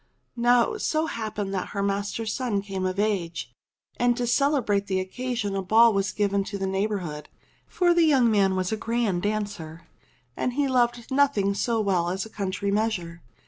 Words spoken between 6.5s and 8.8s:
the neigh bourhood, for the young man was a